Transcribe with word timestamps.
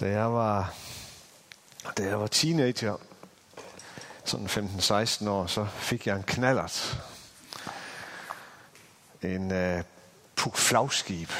Da 0.00 0.08
jeg 0.08 0.32
var, 0.32 0.74
da 1.96 2.02
jeg 2.02 2.20
var 2.20 2.26
teenager, 2.26 2.96
sådan 4.24 4.46
15-16 4.46 5.28
år, 5.28 5.46
så 5.46 5.66
fik 5.76 6.06
jeg 6.06 6.16
en 6.16 6.22
knallert. 6.22 7.02
En 9.22 9.52
øh, 9.52 9.82
puk 10.36 10.56
flagskib 10.56 11.30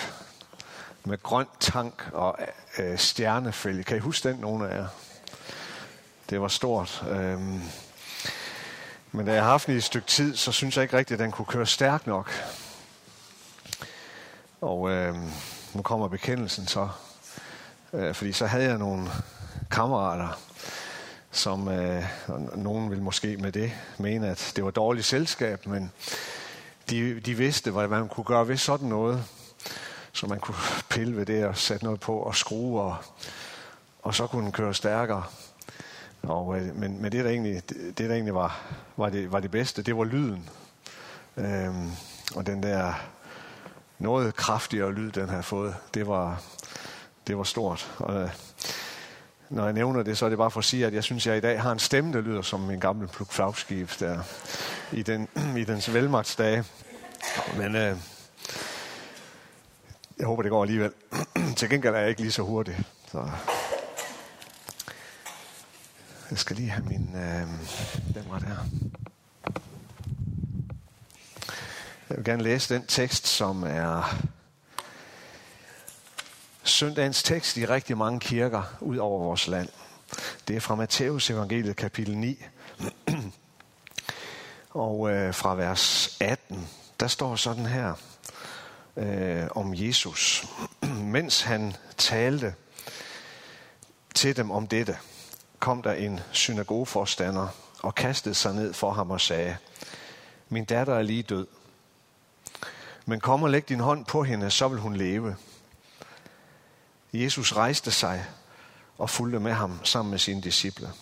med 1.04 1.22
grøn 1.22 1.46
tank 1.60 2.10
og 2.12 2.38
øh, 2.78 2.98
stjernefælge. 2.98 3.84
Kan 3.84 3.96
I 3.96 4.00
huske 4.00 4.28
den, 4.28 4.36
nogle 4.36 4.68
af 4.68 4.76
jer? 4.76 4.88
Det 6.30 6.40
var 6.40 6.48
stort. 6.48 7.04
Øhm. 7.10 7.62
men 9.12 9.26
da 9.26 9.32
jeg 9.32 9.42
har 9.42 9.50
haft 9.50 9.66
den 9.66 9.74
i 9.74 9.78
et 9.78 9.84
stykke 9.84 10.06
tid, 10.06 10.36
så 10.36 10.52
synes 10.52 10.76
jeg 10.76 10.82
ikke 10.82 10.96
rigtigt, 10.96 11.20
at 11.20 11.24
den 11.24 11.32
kunne 11.32 11.46
køre 11.46 11.66
stærkt 11.66 12.06
nok. 12.06 12.30
Og 14.60 14.90
øh, 14.90 15.16
nu 15.74 15.82
kommer 15.82 16.08
bekendelsen 16.08 16.66
så. 16.66 16.88
Uh, 17.94 18.14
fordi 18.14 18.32
så 18.32 18.46
havde 18.46 18.64
jeg 18.64 18.78
nogle 18.78 19.10
kammerater, 19.70 20.40
som 21.30 21.68
øh, 21.68 22.04
nogen 22.54 22.90
vil 22.90 23.02
måske 23.02 23.36
med 23.36 23.52
det 23.52 23.72
mene, 23.98 24.28
at 24.28 24.52
det 24.56 24.64
var 24.64 24.70
dårligt 24.70 25.06
selskab, 25.06 25.66
men 25.66 25.92
de, 26.90 27.20
de 27.20 27.34
vidste, 27.34 27.70
hvad 27.70 27.88
man 27.88 28.08
kunne 28.08 28.24
gøre 28.24 28.48
ved 28.48 28.56
sådan 28.56 28.88
noget. 28.88 29.24
Så 30.12 30.26
man 30.26 30.40
kunne 30.40 30.56
pille 30.90 31.16
ved 31.16 31.26
det 31.26 31.46
og 31.46 31.56
sætte 31.56 31.84
noget 31.84 32.00
på 32.00 32.16
og 32.18 32.36
skrue, 32.36 32.80
og, 32.80 32.96
og 34.02 34.14
så 34.14 34.26
kunne 34.26 34.44
den 34.44 34.52
køre 34.52 34.74
stærkere. 34.74 35.24
Og, 36.22 36.58
øh, 36.58 36.76
men, 36.76 37.02
men 37.02 37.12
det, 37.12 37.24
der 37.24 37.30
egentlig, 37.30 37.62
det, 37.68 37.98
der 37.98 38.12
egentlig 38.12 38.34
var, 38.34 38.60
var, 38.96 39.08
det, 39.08 39.32
var 39.32 39.40
det 39.40 39.50
bedste, 39.50 39.82
det 39.82 39.96
var 39.96 40.04
lyden. 40.04 40.48
Øhm, 41.36 41.90
og 42.34 42.46
den 42.46 42.62
der 42.62 42.92
noget 43.98 44.36
kraftigere 44.36 44.92
lyd, 44.92 45.12
den 45.12 45.28
har 45.28 45.42
fået, 45.42 45.76
det 45.94 46.06
var, 46.06 46.42
det 47.26 47.36
var 47.36 47.44
stort. 47.44 47.94
Og, 47.98 48.22
øh, 48.22 48.30
når 49.50 49.64
jeg 49.64 49.72
nævner 49.72 50.02
det, 50.02 50.18
så 50.18 50.24
er 50.24 50.28
det 50.28 50.38
bare 50.38 50.50
for 50.50 50.58
at 50.58 50.64
sige, 50.64 50.86
at 50.86 50.94
jeg 50.94 51.04
synes, 51.04 51.26
at 51.26 51.30
jeg 51.30 51.38
i 51.38 51.40
dag 51.40 51.62
har 51.62 51.72
en 51.72 51.78
stemme, 51.78 52.12
der 52.12 52.20
lyder 52.20 52.42
som 52.42 52.70
en 52.70 52.80
gammel 52.80 53.08
flagskib 53.08 53.90
der 54.00 54.18
i, 54.92 55.02
den, 55.02 55.28
i 55.62 55.64
dens 55.64 55.94
velmagtsdage. 55.94 56.64
Men 57.56 57.76
øh, 57.76 57.96
jeg 60.18 60.26
håber, 60.26 60.42
det 60.42 60.50
går 60.50 60.62
alligevel. 60.62 60.92
Til 61.56 61.70
gengæld 61.70 61.94
er 61.94 61.98
jeg 61.98 62.08
ikke 62.08 62.20
lige 62.20 62.32
så 62.32 62.42
hurtig. 62.42 62.84
Så 63.10 63.30
jeg 66.30 66.38
skal 66.38 66.56
lige 66.56 66.70
have 66.70 66.84
min... 66.84 67.10
Øh, 67.16 67.48
den 68.14 68.24
var 68.30 68.38
der. 68.38 68.56
Jeg 72.08 72.16
vil 72.16 72.24
gerne 72.24 72.42
læse 72.42 72.74
den 72.74 72.86
tekst, 72.86 73.26
som 73.26 73.62
er 73.62 74.16
søndagens 76.74 77.22
tekst 77.22 77.56
i 77.56 77.66
rigtig 77.66 77.98
mange 77.98 78.20
kirker 78.20 78.62
ud 78.80 78.96
over 78.96 79.18
vores 79.18 79.46
land. 79.46 79.68
Det 80.48 80.56
er 80.56 80.60
fra 80.60 80.74
Matteus 80.74 81.30
evangeliet 81.30 81.76
kapitel 81.76 82.16
9. 82.16 82.44
Og 84.70 85.10
øh, 85.10 85.34
fra 85.34 85.54
vers 85.54 86.16
18, 86.20 86.68
der 87.00 87.06
står 87.06 87.36
sådan 87.36 87.66
her 87.66 87.94
øh, 88.96 89.46
om 89.50 89.74
Jesus. 89.74 90.46
Mens 91.14 91.42
han 91.42 91.76
talte 91.96 92.54
til 94.14 94.36
dem 94.36 94.50
om 94.50 94.66
dette, 94.66 94.98
kom 95.58 95.82
der 95.82 95.92
en 95.92 96.20
synagogeforstander 96.32 97.48
og 97.82 97.94
kastede 97.94 98.34
sig 98.34 98.54
ned 98.54 98.72
for 98.72 98.92
ham 98.92 99.10
og 99.10 99.20
sagde, 99.20 99.56
min 100.48 100.64
datter 100.64 100.94
er 100.94 101.02
lige 101.02 101.22
død, 101.22 101.46
men 103.06 103.20
kom 103.20 103.42
og 103.42 103.50
læg 103.50 103.68
din 103.68 103.80
hånd 103.80 104.04
på 104.04 104.22
hende, 104.22 104.50
så 104.50 104.68
vil 104.68 104.78
hun 104.78 104.96
leve. 104.96 105.36
Jesus 107.14 107.52
rejste 107.52 107.90
sig 107.90 108.26
og 108.98 109.10
fulgte 109.10 109.40
med 109.40 109.52
ham 109.52 109.84
sammen 109.84 110.10
med 110.10 110.18
sine 110.18 110.40
disciple. 110.40 110.92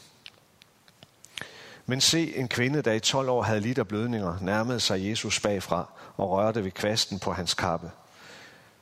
Men 1.87 2.01
se, 2.01 2.37
en 2.37 2.49
kvinde, 2.49 2.83
der 2.83 2.93
i 2.93 3.01
12 3.01 3.29
år 3.29 3.43
havde 3.43 3.61
lidt 3.61 3.79
af 3.79 3.89
blødninger, 3.89 4.39
nærmede 4.41 4.81
sig 4.81 5.09
Jesus 5.11 5.41
bagfra 5.41 5.89
og 6.17 6.31
rørte 6.31 6.65
ved 6.65 6.71
kvasten 6.71 7.19
på 7.19 7.33
hans 7.33 7.55
kappe. 7.55 7.91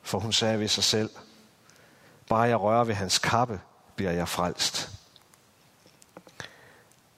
For 0.03 0.19
hun 0.19 0.33
sagde 0.33 0.61
ved 0.61 0.69
sig 0.69 0.85
selv, 0.85 1.11
bare 2.29 2.43
jeg 2.43 2.61
rører 2.61 2.85
ved 2.85 2.95
hans 2.95 3.19
kappe, 3.19 3.61
bliver 3.97 4.13
jeg 4.13 4.29
frelst. 4.29 4.91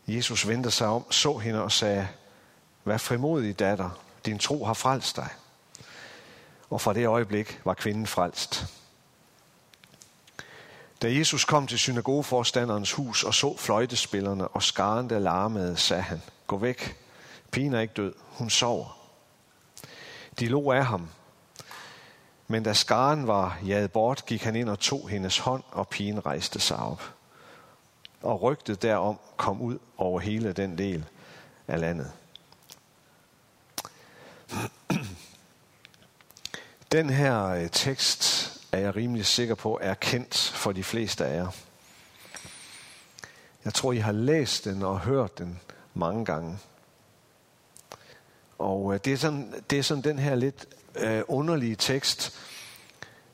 Jesus 0.07 0.49
vendte 0.49 0.71
sig 0.71 0.87
om, 0.87 1.13
så 1.13 1.39
hende 1.39 1.63
og 1.63 1.73
sagde, 1.73 2.09
Vær 2.85 2.97
frimodig, 2.97 3.59
datter, 3.59 3.91
din 4.27 4.39
tro 4.39 4.65
har 4.65 4.75
frelst 4.75 5.17
dig. 5.17 5.29
Og 6.71 6.81
fra 6.81 6.93
det 6.93 7.07
øjeblik 7.07 7.61
var 7.65 7.75
kvinden 7.75 8.07
frelst. 8.07 8.67
Da 11.03 11.15
Jesus 11.15 11.45
kom 11.45 11.67
til 11.67 11.79
synagogeforstanderens 11.79 12.93
hus 12.93 13.25
og 13.25 13.35
så 13.35 13.57
fløjtespillerne 13.57 14.49
og 14.49 14.63
skaren, 14.63 15.11
der 15.11 15.19
larmede, 15.19 15.77
sagde 15.77 16.03
han, 16.03 16.23
gå 16.47 16.59
væk, 16.59 16.97
pigen 17.51 17.75
er 17.75 17.81
ikke 17.81 17.95
død, 17.95 18.15
hun 18.29 18.51
sover. 18.51 18.99
De 20.39 20.47
lå 20.47 20.71
af 20.71 20.87
ham, 20.87 21.09
men 22.49 22.63
da 22.63 22.73
skaren 22.73 23.27
var 23.27 23.59
jaget 23.67 23.93
bort, 23.93 24.27
gik 24.27 24.43
han 24.43 24.57
ind 24.57 24.69
og 24.69 24.79
tog 24.79 25.09
hendes 25.09 25.39
hånd, 25.39 25.63
og 25.71 25.89
pigen 25.89 26.27
rejste 26.27 26.61
sig 26.61 26.77
op. 26.77 27.15
Og 28.23 28.43
rygtet 28.43 28.83
derom 28.83 29.19
kom 29.37 29.61
ud 29.61 29.79
over 29.97 30.21
hele 30.21 30.53
den 30.53 30.79
del 30.79 31.05
af 31.69 31.81
landet. 31.81 32.13
Den 36.93 37.11
her 37.11 37.47
øh, 37.47 37.71
tekst 37.71 38.42
er 38.73 38.79
jeg 38.79 38.97
rimelig 38.97 39.27
sikker 39.27 39.55
på, 39.55 39.79
er 39.83 39.95
kendt 39.95 40.53
for 40.55 40.73
de 40.73 40.85
fleste 40.85 41.27
af 41.27 41.37
jer. 41.37 41.49
Jeg 43.65 43.75
tror, 43.75 43.93
I 43.93 43.99
har 43.99 44.13
læst 44.13 44.65
den 44.65 44.83
og 44.83 45.01
hørt 45.01 45.39
den 45.39 45.61
mange 45.95 46.25
gange. 46.25 46.59
Og 48.59 48.95
øh, 48.95 49.01
det 49.05 49.13
er 49.13 49.17
sådan, 49.17 49.55
det 49.71 49.79
er 49.79 49.83
sådan 49.83 50.05
den 50.05 50.19
her 50.19 50.35
lidt 50.35 50.67
øh, 50.97 51.23
underlige 51.29 51.77
tekst, 51.77 52.39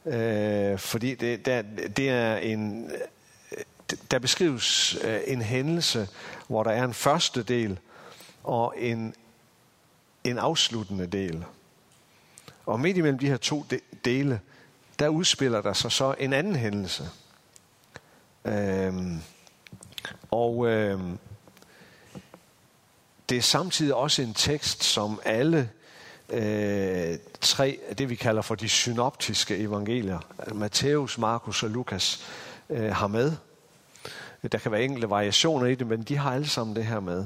øh, 0.06 0.78
fordi 0.78 1.15
det, 1.15 1.47
der, 1.47 1.62
det 1.97 2.10
er 2.10 2.37
en, 2.37 2.91
øh, 2.91 3.97
der 4.10 4.19
beskrives 4.19 4.97
øh, 5.05 5.20
en 5.26 5.43
hændelse, 5.43 6.09
hvor 6.49 6.62
der 6.62 6.70
er 6.70 6.84
en 6.84 6.94
første 6.94 7.43
del 7.43 7.78
og 8.44 8.75
en, 8.76 9.15
en 10.25 10.38
afsluttende 10.38 11.06
del. 11.06 11.44
Og 12.66 12.81
midt 12.81 12.97
imellem 12.97 13.19
de 13.19 13.28
her 13.28 13.37
to 13.37 13.65
dele, 14.05 14.41
der 14.99 15.09
udspiller 15.09 15.61
der 15.61 15.73
sig 15.73 15.93
så 15.93 16.15
en 16.19 16.33
anden 16.33 16.57
hændelse. 16.57 17.09
Øhm, 18.45 19.21
og 20.31 20.67
øhm, 20.67 21.19
det 23.29 23.39
er 23.39 23.43
samtidig 23.43 23.95
også 23.95 24.23
en 24.23 24.35
tekst, 24.35 24.85
som 24.85 25.21
alle 25.25 25.71
øh, 26.29 27.19
tre, 27.41 27.79
det 27.99 28.11
vi 28.11 28.15
kalder 28.15 28.43
for 28.43 28.55
de 28.55 28.69
synoptiske 28.69 29.57
evangelier, 29.57 30.19
Matthæus, 30.55 31.19
Markus 31.19 31.63
og 31.63 31.71
Lukas, 31.71 32.25
øh, 32.71 32.93
har 32.93 33.07
med. 33.07 33.33
Der 34.53 34.59
kan 34.59 34.73
være 34.73 34.85
enkelte 34.85 35.11
variationer 35.11 35.67
i 35.67 35.75
det, 35.75 35.87
men 35.87 36.03
de 36.03 36.17
har 36.17 36.35
alle 36.35 36.49
sammen 36.49 36.77
det 36.77 36.87
her 36.87 37.01
med. 37.01 37.25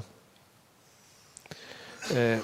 Øh, 2.15 2.39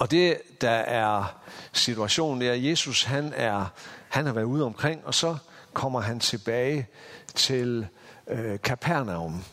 og 0.00 0.10
det, 0.10 0.38
der 0.60 0.70
er 0.70 1.40
situationen, 1.72 2.40
det 2.40 2.48
er, 2.48 2.52
at 2.52 2.64
Jesus 2.64 3.02
han, 3.02 3.32
er, 3.36 3.66
han 4.08 4.26
har 4.26 4.32
været 4.32 4.44
ude 4.44 4.64
omkring, 4.64 5.06
og 5.06 5.14
så 5.14 5.36
kommer 5.72 6.00
han 6.00 6.20
tilbage 6.20 6.86
til 7.34 7.86
øh, 8.26 8.60
Kapernaum, 8.60 9.44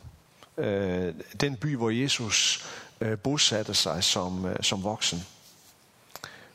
øh, 0.58 1.13
den 1.41 1.56
by, 1.56 1.75
hvor 1.75 1.90
Jesus 1.90 2.66
øh, 3.02 3.18
bosatte 3.18 3.74
sig 3.74 4.03
som, 4.03 4.46
øh, 4.46 4.56
som 4.62 4.84
voksen. 4.84 5.25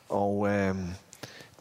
Og 0.09 0.47
øh, 0.49 0.75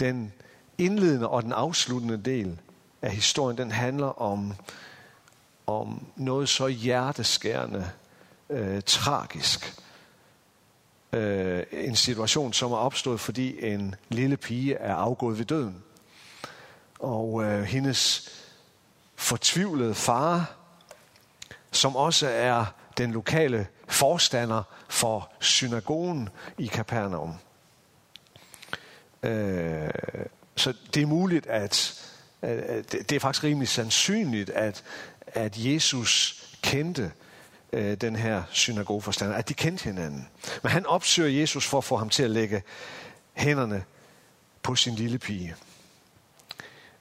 den 0.00 0.32
indledende 0.78 1.28
og 1.28 1.42
den 1.42 1.52
afsluttende 1.52 2.16
del 2.16 2.58
af 3.02 3.10
historien, 3.10 3.58
den 3.58 3.70
handler 3.70 4.22
om, 4.22 4.54
om 5.66 6.06
noget 6.16 6.48
så 6.48 6.66
hjerteskærende, 6.66 7.90
øh, 8.50 8.82
tragisk, 8.86 9.82
øh, 11.12 11.62
en 11.72 11.96
situation, 11.96 12.52
som 12.52 12.72
er 12.72 12.76
opstået, 12.76 13.20
fordi 13.20 13.64
en 13.66 13.94
lille 14.08 14.36
pige 14.36 14.74
er 14.74 14.94
afgået 14.94 15.38
ved 15.38 15.44
døden. 15.44 15.82
Og 16.98 17.44
øh, 17.44 17.62
hendes 17.62 18.30
fortvivlede 19.14 19.94
far, 19.94 20.56
som 21.72 21.96
også 21.96 22.28
er 22.28 22.64
den 22.98 23.12
lokale 23.12 23.66
forstander 23.88 24.62
for 24.88 25.32
synagogen 25.40 26.28
i 26.58 26.66
Kapernaum. 26.66 27.34
Øh, 29.22 29.90
så 30.56 30.74
det 30.94 31.02
er 31.02 31.06
muligt, 31.06 31.46
at, 31.46 32.04
øh, 32.42 32.62
at 32.66 32.92
det 32.92 33.12
er 33.12 33.20
faktisk 33.20 33.44
rimelig 33.44 33.68
sandsynligt, 33.68 34.50
at, 34.50 34.84
at 35.26 35.54
Jesus 35.58 36.44
kendte 36.62 37.12
øh, 37.72 37.94
den 37.94 38.16
her 38.16 38.42
synagogeforstander, 38.50 39.36
at 39.36 39.48
de 39.48 39.54
kendte 39.54 39.84
hinanden. 39.84 40.28
Men 40.62 40.72
han 40.72 40.86
opsøger 40.86 41.40
Jesus 41.40 41.66
for 41.66 41.78
at 41.78 41.84
få 41.84 41.96
ham 41.96 42.08
til 42.08 42.22
at 42.22 42.30
lægge 42.30 42.62
hænderne 43.32 43.84
på 44.62 44.74
sin 44.74 44.94
lille 44.94 45.18
pige. 45.18 45.54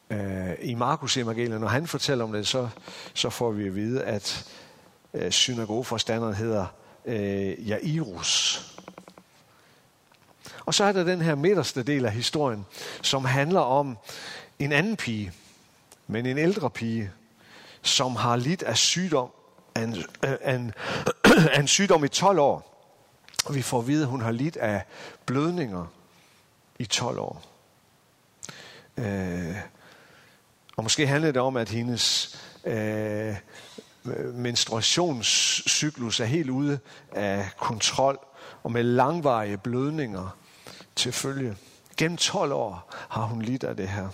øh, 0.09 0.53
i 0.61 0.73
Markus 0.73 1.17
evangeliet, 1.17 1.61
når 1.61 1.67
han 1.67 1.87
fortæller 1.87 2.23
om 2.23 2.31
det, 2.31 2.47
så, 2.47 2.69
så 3.13 3.29
får 3.29 3.51
vi 3.51 3.67
at 3.67 3.75
vide, 3.75 4.03
at 4.03 4.45
øh, 5.13 5.31
synagogeforstanderen 5.31 6.33
hedder 6.33 6.65
øh, 7.05 7.69
Jairus. 7.69 8.61
Og 10.65 10.73
så 10.73 10.83
er 10.83 10.91
der 10.91 11.03
den 11.03 11.21
her 11.21 11.35
midterste 11.35 11.83
del 11.83 12.05
af 12.05 12.11
historien, 12.11 12.65
som 13.01 13.25
handler 13.25 13.59
om 13.59 13.97
en 14.59 14.71
anden 14.71 14.97
pige, 14.97 15.31
men 16.07 16.25
en 16.25 16.37
ældre 16.37 16.69
pige, 16.69 17.11
som 17.81 18.15
har 18.15 18.35
lidt 18.35 18.63
af 18.63 18.77
sygdom, 18.77 19.29
af 19.75 19.81
en, 19.81 19.95
af 20.21 20.55
en, 20.55 20.73
af 21.53 21.59
en 21.59 21.67
sygdom 21.67 22.03
i 22.03 22.07
12 22.07 22.39
år. 22.39 22.71
Og 23.45 23.55
vi 23.55 23.61
får 23.61 23.79
at 23.79 23.87
vide, 23.87 24.03
at 24.03 24.09
hun 24.09 24.21
har 24.21 24.31
lidt 24.31 24.57
af 24.57 24.83
blødninger 25.25 25.85
i 26.79 26.85
12 26.85 27.19
år. 27.19 27.41
Øh, 28.97 29.55
og 30.77 30.83
måske 30.83 31.07
handler 31.07 31.31
det 31.31 31.41
om, 31.41 31.57
at 31.57 31.69
hendes 31.69 32.35
øh, 32.63 33.35
menstruationscyklus 34.33 36.19
er 36.19 36.25
helt 36.25 36.49
ude 36.49 36.79
af 37.11 37.49
kontrol, 37.57 38.19
og 38.63 38.71
med 38.71 38.83
langvarige 38.83 39.57
blødninger 39.57 40.37
til 40.95 41.11
følge. 41.11 41.57
Gennem 41.97 42.17
12 42.17 42.51
år 42.51 42.93
har 43.09 43.23
hun 43.23 43.41
lidt 43.41 43.63
af 43.63 43.75
det 43.75 43.87
her. 43.87 44.09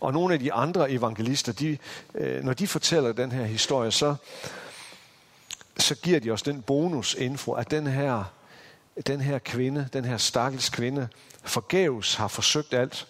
Og 0.00 0.12
nogle 0.12 0.34
af 0.34 0.40
de 0.40 0.52
andre 0.52 0.90
evangelister, 0.90 1.52
de, 1.52 1.78
øh, 2.14 2.44
når 2.44 2.52
de 2.52 2.66
fortæller 2.66 3.12
den 3.12 3.32
her 3.32 3.44
historie, 3.44 3.90
så, 3.90 4.14
så 5.78 5.94
giver 5.94 6.20
de 6.20 6.30
os 6.30 6.42
den 6.42 6.62
bonusinfo, 6.62 7.52
at 7.52 7.70
den 7.70 7.86
her, 7.86 8.24
den 9.06 9.20
her 9.20 9.38
kvinde, 9.38 9.88
den 9.92 10.04
her 10.04 10.16
stakkels 10.16 10.68
kvinde, 10.68 11.08
forgæves 11.42 12.14
har 12.14 12.28
forsøgt 12.28 12.74
alt. 12.74 13.06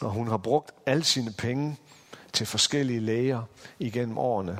Og 0.00 0.10
hun 0.10 0.28
har 0.28 0.36
brugt 0.36 0.70
alle 0.86 1.04
sine 1.04 1.32
penge 1.32 1.76
til 2.32 2.46
forskellige 2.46 3.00
læger 3.00 3.42
igennem 3.78 4.18
årene. 4.18 4.58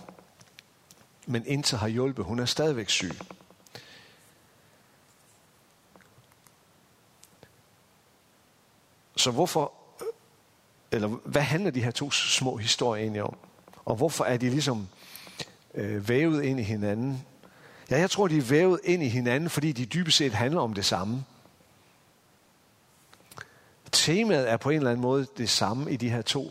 Men 1.26 1.46
intet 1.46 1.78
har 1.78 1.88
hjulpet. 1.88 2.24
Hun 2.24 2.38
er 2.38 2.44
stadigvæk 2.44 2.90
syg. 2.90 3.12
Så 9.16 9.30
hvorfor, 9.30 9.72
eller 10.92 11.08
hvad 11.08 11.42
handler 11.42 11.70
de 11.70 11.82
her 11.82 11.90
to 11.90 12.10
små 12.10 12.56
historier 12.56 13.02
egentlig 13.02 13.22
om? 13.22 13.36
Og 13.84 13.96
hvorfor 13.96 14.24
er 14.24 14.36
de 14.36 14.50
ligesom 14.50 14.88
øh, 15.74 16.08
vævet 16.08 16.42
ind 16.42 16.60
i 16.60 16.62
hinanden? 16.62 17.24
Ja, 17.90 17.98
jeg 17.98 18.10
tror, 18.10 18.28
de 18.28 18.38
er 18.38 18.42
vævet 18.42 18.80
ind 18.84 19.02
i 19.02 19.08
hinanden, 19.08 19.50
fordi 19.50 19.72
de 19.72 19.86
dybest 19.86 20.16
set 20.16 20.32
handler 20.32 20.60
om 20.60 20.74
det 20.74 20.84
samme. 20.84 21.24
Temaet 23.92 24.50
er 24.50 24.56
på 24.56 24.70
en 24.70 24.76
eller 24.76 24.90
anden 24.90 25.02
måde 25.02 25.26
det 25.36 25.50
samme 25.50 25.92
i 25.92 25.96
de 25.96 26.10
her 26.10 26.22
to 26.22 26.50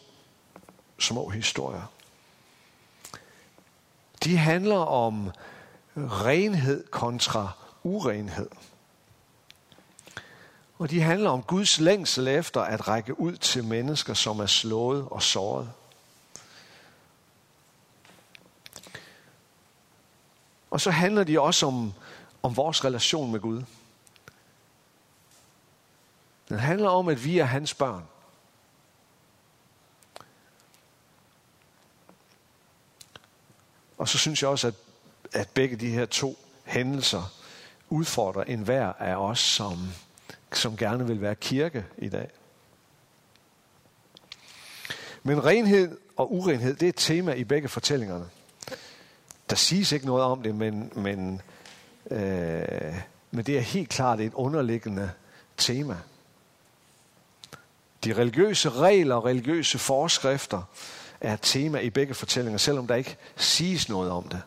små 1.00 1.30
historier. 1.30 1.92
De 4.24 4.38
handler 4.38 4.78
om 4.78 5.32
renhed 5.98 6.84
kontra 6.92 7.52
urenhed. 7.84 8.50
Og 10.80 10.90
de 10.90 11.02
handler 11.02 11.30
om 11.30 11.44
Guds 11.44 11.80
længsel 11.80 12.28
efter 12.28 12.62
at 12.62 12.88
række 12.88 13.20
ud 13.20 13.38
til 13.38 13.64
mennesker, 13.64 14.14
som 14.14 14.40
er 14.40 14.46
slået 14.46 15.08
og 15.12 15.24
såret. 15.24 15.72
Og 20.72 20.82
så 20.82 20.92
handler 20.92 21.24
de 21.24 21.40
også 21.40 21.66
om, 21.66 21.94
om 22.44 22.58
vores 22.58 22.86
relation 22.86 23.32
med 23.32 23.40
Gud. 23.40 23.64
Den 26.50 26.60
handler 26.60 26.90
om, 26.90 27.08
at 27.08 27.26
vi 27.26 27.40
er 27.40 27.46
hans 27.46 27.74
børn. 27.74 28.04
Og 33.98 34.08
så 34.08 34.18
synes 34.18 34.42
jeg 34.42 34.50
også, 34.50 34.68
at, 34.68 34.74
at 35.34 35.50
begge 35.50 35.76
de 35.76 35.90
her 35.90 36.06
to 36.06 36.38
hændelser 36.64 37.24
udfordrer 37.90 38.44
enhver 38.44 38.94
af 38.94 39.16
os, 39.16 39.40
som 39.40 39.90
som 40.54 40.78
gerne 40.78 41.08
vil 41.08 41.22
være 41.22 41.36
kirke 41.36 41.86
i 41.98 42.10
dag. 42.10 42.30
Men 45.24 45.46
renhed 45.46 45.98
og 46.16 46.34
urenhed, 46.34 46.76
det 46.76 46.86
er 46.86 46.90
et 46.90 46.96
tema 46.98 47.34
i 47.34 47.44
begge 47.44 47.68
fortællingerne. 47.68 48.30
Der 49.50 49.56
siges 49.56 49.92
ikke 49.92 50.06
noget 50.06 50.24
om 50.24 50.44
det, 50.44 50.56
men, 50.56 50.92
men, 50.96 51.42
øh, 52.12 52.96
men 53.32 53.46
det 53.46 53.58
er 53.58 53.62
helt 53.62 53.90
klart 53.90 54.20
et 54.20 54.34
underliggende 54.34 55.12
tema. 55.58 55.98
De 58.04 58.14
religiøse 58.14 58.70
regler 58.70 59.16
og 59.16 59.26
religiøse 59.26 59.80
forskrifter 59.80 60.64
er 61.22 61.34
et 61.34 61.40
tema 61.42 61.80
i 61.80 61.90
begge 61.90 62.14
fortællinger, 62.14 62.58
selvom 62.58 62.88
der 62.88 62.96
ikke 62.96 63.18
siges 63.36 63.90
noget 63.90 64.12
om 64.12 64.28
det. 64.28 64.42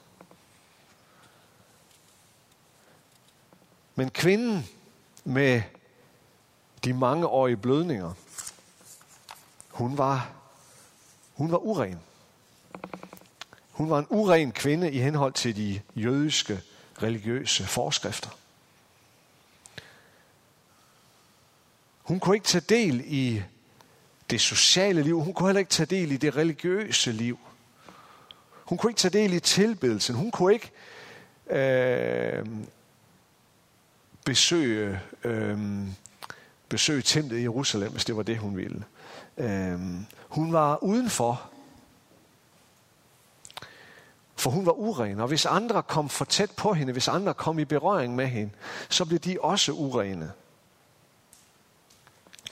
Men 3.94 4.10
kvinden 4.10 4.68
med 5.24 5.62
de 6.84 6.92
mange 6.92 7.26
år 7.26 7.48
i 7.48 7.54
blødninger. 7.54 8.12
Hun 9.70 9.98
var, 9.98 10.32
hun 11.34 11.50
var 11.50 11.58
uren. 11.58 12.00
Hun 13.70 13.90
var 13.90 13.98
en 13.98 14.06
uren 14.10 14.52
kvinde 14.52 14.92
i 14.92 14.98
henhold 14.98 15.32
til 15.32 15.56
de 15.56 15.80
jødiske 15.96 16.60
religiøse 17.02 17.66
forskrifter. 17.66 18.30
Hun 22.02 22.20
kunne 22.20 22.36
ikke 22.36 22.46
tage 22.46 22.64
del 22.68 23.02
i 23.06 23.42
det 24.30 24.40
sociale 24.40 25.02
liv. 25.02 25.20
Hun 25.20 25.34
kunne 25.34 25.48
heller 25.48 25.60
ikke 25.60 25.70
tage 25.70 25.86
del 25.86 26.12
i 26.12 26.16
det 26.16 26.36
religiøse 26.36 27.12
liv. 27.12 27.38
Hun 28.64 28.78
kunne 28.78 28.90
ikke 28.90 28.98
tage 28.98 29.22
del 29.22 29.32
i 29.32 29.40
tilbedelsen. 29.40 30.14
Hun 30.14 30.30
kunne 30.30 30.54
ikke 30.54 30.70
øh, 31.46 32.46
besøge 34.24 35.00
øh, 35.24 35.58
besøge 36.72 37.02
templet 37.02 37.38
i 37.38 37.42
Jerusalem, 37.42 37.92
hvis 37.92 38.04
det 38.04 38.16
var 38.16 38.22
det, 38.22 38.38
hun 38.38 38.56
ville. 38.56 38.84
Øh, 39.36 39.80
hun 40.28 40.52
var 40.52 40.82
udenfor, 40.82 41.42
for 44.36 44.50
hun 44.50 44.66
var 44.66 44.72
uren, 44.72 45.20
og 45.20 45.28
hvis 45.28 45.46
andre 45.46 45.82
kom 45.82 46.08
for 46.08 46.24
tæt 46.24 46.50
på 46.50 46.72
hende, 46.72 46.92
hvis 46.92 47.08
andre 47.08 47.34
kom 47.34 47.58
i 47.58 47.64
berøring 47.64 48.16
med 48.16 48.26
hende, 48.26 48.52
så 48.88 49.04
blev 49.04 49.18
de 49.18 49.38
også 49.40 49.72
urene. 49.72 50.32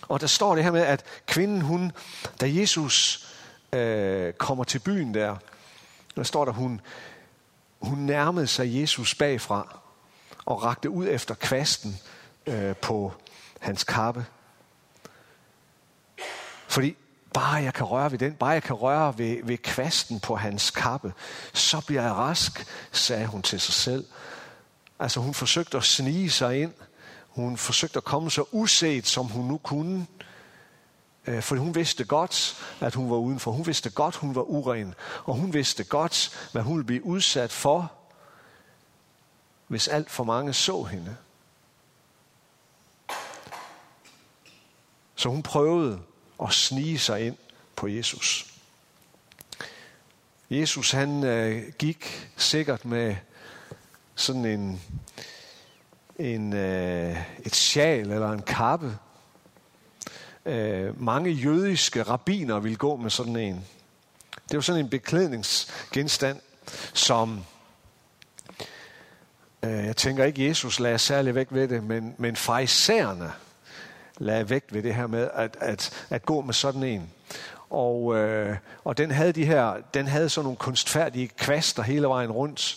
Og 0.09 0.21
der 0.21 0.27
står 0.27 0.55
det 0.55 0.65
her 0.65 0.71
med, 0.71 0.83
at 0.83 1.05
kvinden, 1.27 1.61
hun, 1.61 1.93
da 2.41 2.47
Jesus 2.55 3.29
øh, 3.73 4.33
kommer 4.33 4.65
til 4.65 4.79
byen 4.79 5.15
der, 5.15 5.37
der 6.17 6.23
står 6.23 6.45
der, 6.45 6.53
hun, 6.53 6.81
hun 7.81 7.99
nærmede 7.99 8.47
sig 8.47 8.81
Jesus 8.81 9.15
bagfra 9.15 9.80
og 10.51 10.63
rakte 10.63 10.91
ud 10.91 11.07
efter 11.09 11.35
kvasten 11.35 11.99
øh, 12.47 12.77
på 12.77 13.13
hans 13.61 13.85
kappe. 13.85 14.27
Fordi 16.69 16.97
bare 17.35 17.55
jeg 17.55 17.75
kan 17.75 17.87
røre 17.87 18.13
ved 18.13 18.19
den, 18.19 18.33
bare 18.33 18.51
jeg 18.51 18.63
kan 18.63 18.77
røre 18.77 19.19
ved, 19.19 19.37
ved 19.45 19.59
kvasten 19.59 20.21
på 20.21 20.37
hans 20.37 20.71
kappe, 20.71 21.13
så 21.53 21.81
bliver 21.87 22.03
jeg 22.03 22.13
rask, 22.13 22.67
sagde 22.93 23.27
hun 23.27 23.43
til 23.43 23.61
sig 23.61 23.75
selv. 23.75 24.05
Altså 24.99 25.21
hun 25.21 25.35
forsøgte 25.35 25.77
at 25.77 25.85
snige 25.85 26.31
sig 26.31 26.63
ind. 26.63 26.73
Hun 27.29 27.57
forsøgte 27.57 27.97
at 27.97 28.05
komme 28.05 28.31
så 28.31 28.45
uset, 28.53 29.07
som 29.07 29.27
hun 29.27 29.47
nu 29.47 29.59
kunne. 29.59 30.07
Øh, 31.27 31.43
for 31.43 31.57
hun 31.57 31.75
vidste 31.75 32.05
godt, 32.05 32.57
at 32.81 32.95
hun 32.95 33.11
var 33.11 33.17
udenfor. 33.17 33.53
Hun 33.53 33.67
vidste 33.67 33.91
godt, 33.91 34.17
hun 34.17 34.35
var 34.35 34.43
uren. 34.43 34.95
Og 35.25 35.35
hun 35.35 35.55
vidste 35.55 35.85
godt, 35.85 36.49
hvad 36.53 36.63
hun 36.63 36.77
ville 36.77 36.87
blive 36.87 37.05
udsat 37.05 37.53
for, 37.53 38.00
hvis 39.71 39.89
alt 39.89 40.11
for 40.11 40.25
mange 40.25 40.53
så 40.53 40.83
hende. 40.83 41.17
Så 45.15 45.29
hun 45.29 45.43
prøvede 45.43 46.01
at 46.43 46.53
snige 46.53 46.99
sig 46.99 47.27
ind 47.27 47.37
på 47.77 47.89
Jesus. 47.89 48.55
Jesus 50.51 50.91
han 50.91 51.25
øh, 51.25 51.73
gik 51.79 52.31
sikkert 52.37 52.85
med 52.85 53.17
sådan 54.15 54.45
en, 54.45 54.81
en 56.17 56.53
øh, 56.53 57.23
et 57.45 57.55
sjal 57.55 58.11
eller 58.11 58.33
en 58.33 58.43
kappe. 58.43 58.99
Øh, 60.47 61.03
mange 61.03 61.31
jødiske 61.31 62.03
rabbiner 62.03 62.61
ville 62.61 62.77
gå 62.77 62.97
med 62.97 63.11
sådan 63.11 63.37
en. 63.37 63.65
Det 64.49 64.57
var 64.57 64.61
sådan 64.61 64.85
en 64.85 64.91
beklædningsgenstand, 64.91 66.41
som 66.95 67.45
Øh, 69.63 69.87
jeg 69.87 69.97
tænker 69.97 70.25
ikke 70.25 70.49
Jesus 70.49 70.81
lagde 70.81 70.99
særlig 70.99 71.35
væk 71.35 71.47
ved 71.51 71.69
det, 71.69 71.85
men, 71.85 72.15
men 72.19 72.37
fraisererne 72.37 73.33
lagde 74.19 74.51
vægt 74.51 74.75
ved 74.75 74.83
det 74.83 74.95
her 74.95 75.07
med 75.07 75.29
at, 75.35 75.57
at, 75.61 76.07
at 76.11 76.23
gå 76.27 76.41
med 76.41 76.55
sådan 76.55 76.83
en. 76.83 77.11
Og, 77.71 78.17
øh, 78.17 78.57
og 78.85 78.99
den 78.99 79.11
havde 79.11 79.33
de 79.33 79.45
her, 79.45 79.75
den 79.95 80.07
havde 80.07 80.29
sådan 80.29 80.45
nogle 80.45 80.57
kunstfærdige 80.57 81.29
kvaster 81.29 81.83
hele 81.83 82.09
vejen 82.09 82.31
rundt 82.31 82.77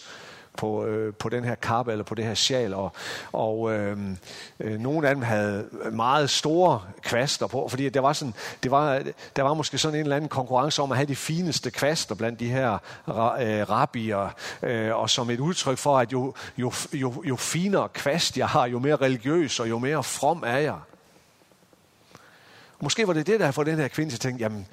på, 0.57 0.85
øh, 0.85 1.13
på 1.13 1.29
den 1.29 1.43
her 1.43 1.55
kappe 1.55 1.91
eller 1.91 2.03
på 2.03 2.15
det 2.15 2.25
her 2.25 2.33
sjal, 2.33 2.73
og, 2.73 2.91
og 3.31 3.73
øh, 3.73 3.97
øh, 4.59 4.79
nogle 4.79 5.07
af 5.07 5.15
dem 5.15 5.23
havde 5.23 5.65
meget 5.91 6.29
store 6.29 6.81
kvaster 7.01 7.47
på, 7.47 7.67
fordi 7.67 7.89
der 7.89 7.99
var, 7.99 8.13
sådan, 8.13 8.33
det 8.63 8.71
var, 8.71 9.03
der 9.35 9.43
var 9.43 9.53
måske 9.53 9.77
sådan 9.77 9.95
en 9.95 10.01
eller 10.01 10.15
anden 10.15 10.29
konkurrence 10.29 10.81
om 10.81 10.91
at 10.91 10.97
have 10.97 11.07
de 11.07 11.15
fineste 11.15 11.71
kvaster 11.71 12.15
blandt 12.15 12.39
de 12.39 12.49
her 12.49 12.73
øh, 12.73 13.69
rabbier, 13.69 14.35
øh, 14.63 14.95
og 14.95 15.09
som 15.09 15.29
et 15.29 15.39
udtryk 15.39 15.77
for, 15.77 15.99
at 15.99 16.13
jo, 16.13 16.33
jo, 16.57 16.71
jo, 16.93 17.23
jo 17.25 17.35
finere 17.35 17.89
kvast 17.89 18.37
jeg 18.37 18.47
har, 18.47 18.67
jo 18.67 18.79
mere 18.79 18.95
religiøs 18.95 19.59
og 19.59 19.69
jo 19.69 19.79
mere 19.79 20.03
from 20.03 20.43
er 20.45 20.57
jeg. 20.57 20.77
Måske 22.79 23.07
var 23.07 23.13
det 23.13 23.27
det, 23.27 23.39
der 23.39 23.45
for 23.45 23.51
fået 23.51 23.67
den 23.67 23.77
her 23.77 23.87
kvinde 23.87 24.11
til 24.11 24.17
at 24.17 24.21
tænke, 24.21 24.43
jamen, 24.43 24.67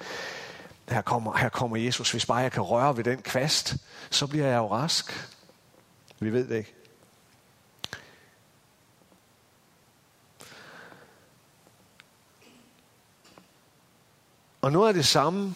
her 0.89 1.01
kommer, 1.01 1.37
her 1.37 1.49
kommer 1.49 1.77
Jesus, 1.77 2.11
hvis 2.11 2.25
bare 2.25 2.37
jeg 2.37 2.51
kan 2.51 2.63
røre 2.63 2.97
ved 2.97 3.03
den 3.03 3.21
kvast, 3.21 3.75
så 4.09 4.27
bliver 4.27 4.47
jeg 4.47 4.57
jo 4.57 4.71
rask. 4.71 5.29
Vi 6.21 6.33
ved 6.33 6.47
det 6.47 6.57
ikke. 6.57 6.73
Og 14.61 14.71
noget 14.71 14.87
af 14.87 14.93
det 14.93 15.05
samme 15.05 15.55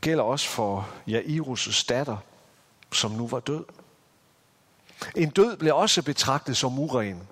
gælder 0.00 0.24
også 0.24 0.48
for 0.48 0.88
Jairus' 1.08 1.86
datter, 1.88 2.16
som 2.92 3.10
nu 3.10 3.26
var 3.26 3.40
død. 3.40 3.64
En 5.16 5.30
død 5.30 5.56
blev 5.56 5.76
også 5.76 6.02
betragtet 6.02 6.56
som 6.56 6.78
uren. 6.78 7.28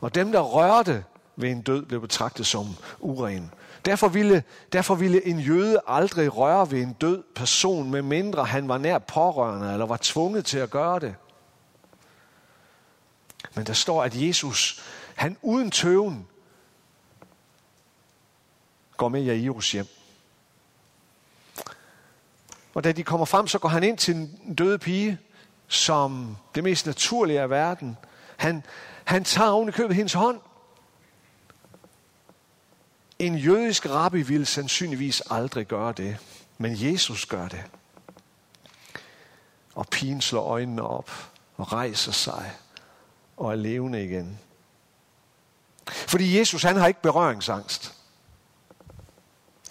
Og 0.00 0.14
dem, 0.14 0.32
der 0.32 0.40
rørte 0.40 1.04
ved 1.36 1.50
en 1.50 1.62
død, 1.62 1.86
blev 1.86 2.00
betragtet 2.00 2.46
som 2.46 2.66
uren. 2.98 3.52
Derfor 3.84 4.08
ville, 4.08 4.42
derfor 4.72 4.94
ville 4.94 5.26
en 5.26 5.38
jøde 5.38 5.80
aldrig 5.86 6.36
røre 6.36 6.70
ved 6.70 6.82
en 6.82 6.92
død 6.92 7.22
person, 7.34 7.90
medmindre 7.90 8.44
han 8.44 8.68
var 8.68 8.78
nær 8.78 8.98
pårørende 8.98 9.72
eller 9.72 9.86
var 9.86 9.98
tvunget 10.02 10.44
til 10.44 10.58
at 10.58 10.70
gøre 10.70 11.00
det. 11.00 11.14
Men 13.54 13.66
der 13.66 13.72
står, 13.72 14.04
at 14.04 14.12
Jesus, 14.14 14.82
han 15.14 15.36
uden 15.42 15.70
tøven, 15.70 16.28
går 18.96 19.08
med 19.08 19.22
Jairus 19.22 19.72
hjem. 19.72 19.86
Og 22.74 22.84
da 22.84 22.92
de 22.92 23.02
kommer 23.02 23.26
frem, 23.26 23.46
så 23.46 23.58
går 23.58 23.68
han 23.68 23.82
ind 23.82 23.98
til 23.98 24.14
en 24.14 24.54
døde 24.54 24.78
pige, 24.78 25.18
som 25.68 26.36
det 26.54 26.64
mest 26.64 26.86
naturlige 26.86 27.40
af 27.40 27.50
verden. 27.50 27.96
Han, 28.36 28.62
han 29.04 29.24
tager 29.24 29.50
oven 29.50 29.68
i 29.68 29.72
købet 29.72 29.96
hendes 29.96 30.12
hånd 30.12 30.40
en 33.20 33.38
jødisk 33.38 33.86
rabbi 33.86 34.22
ville 34.22 34.46
sandsynligvis 34.46 35.22
aldrig 35.30 35.66
gøre 35.66 35.92
det, 35.92 36.16
men 36.58 36.72
Jesus 36.76 37.26
gør 37.26 37.48
det. 37.48 37.62
Og 39.74 39.86
pigen 39.86 40.20
slår 40.20 40.44
øjnene 40.44 40.82
op 40.82 41.10
og 41.56 41.72
rejser 41.72 42.12
sig 42.12 42.52
og 43.36 43.52
er 43.52 43.56
levende 43.56 44.04
igen. 44.04 44.38
Fordi 45.86 46.38
Jesus, 46.38 46.62
han 46.62 46.76
har 46.76 46.86
ikke 46.86 47.02
berøringsangst. 47.02 47.94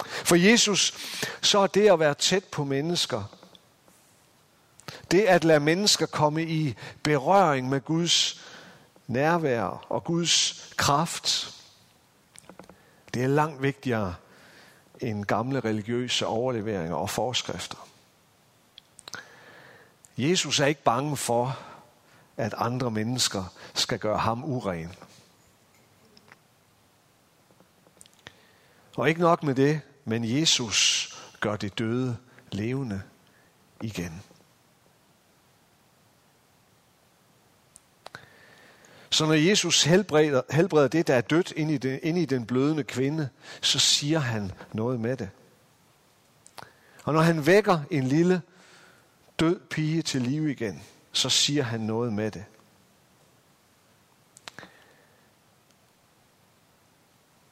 For 0.06 0.36
Jesus, 0.36 0.94
så 1.42 1.60
er 1.60 1.68
det 1.68 1.92
at 1.92 2.00
være 2.00 2.14
tæt 2.14 2.44
på 2.44 2.64
mennesker, 2.64 3.24
det 5.12 5.22
at 5.22 5.44
lade 5.44 5.60
mennesker 5.60 6.06
komme 6.06 6.44
i 6.44 6.76
berøring 7.04 7.70
med 7.70 7.82
Guds 7.82 8.42
nærvær 9.08 9.86
og 9.90 10.04
Guds 10.04 10.66
kraft, 10.78 11.59
det 13.14 13.24
er 13.24 13.28
langt 13.28 13.62
vigtigere 13.62 14.16
end 15.00 15.26
gamle 15.26 15.60
religiøse 15.60 16.26
overleveringer 16.26 16.96
og 16.96 17.10
forskrifter. 17.10 17.88
Jesus 20.18 20.60
er 20.60 20.66
ikke 20.66 20.84
bange 20.84 21.18
for, 21.18 21.60
at 22.38 22.54
andre 22.58 22.92
mennesker 22.92 23.54
skal 23.74 24.00
gøre 24.00 24.18
ham 24.18 24.44
uren. 24.44 24.96
Og 28.98 29.10
ikke 29.10 29.22
nok 29.22 29.44
med 29.44 29.56
det, 29.56 29.82
men 30.06 30.40
Jesus 30.40 31.10
gør 31.40 31.56
det 31.56 31.80
døde 31.80 32.18
levende 32.52 33.02
igen. 33.82 34.24
Så 39.20 39.26
når 39.26 39.34
Jesus 39.34 39.84
helbreder, 39.84 40.42
helbreder 40.52 40.88
det, 40.88 41.08
der 41.08 41.16
er 41.16 41.22
dødt 41.22 41.52
ind 41.52 41.72
i, 41.72 41.78
den, 41.78 42.00
ind 42.04 42.18
i 42.18 42.26
den 42.26 42.46
blødende 42.46 42.84
kvinde, 42.84 43.30
så 43.62 43.80
siger 43.80 44.20
han 44.20 44.52
noget 44.74 45.00
med 45.00 45.18
det. 45.18 45.30
Og 47.04 47.14
når 47.14 47.22
han 47.22 47.46
vækker 47.46 47.80
en 47.92 48.04
lille 48.04 48.42
død 49.40 49.60
pige 49.60 50.02
til 50.02 50.22
liv 50.22 50.50
igen, 50.50 50.84
så 51.12 51.30
siger 51.30 51.64
han 51.64 51.80
noget 51.80 52.14
med 52.14 52.32
det. 52.32 52.46